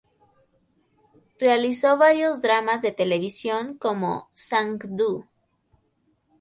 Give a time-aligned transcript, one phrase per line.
[1.39, 5.27] Realizó varios dramas de televisión, como "Sang Doo!